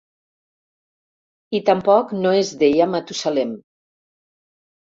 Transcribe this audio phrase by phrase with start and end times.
[1.59, 3.55] I tampoc no es deia Matusalem.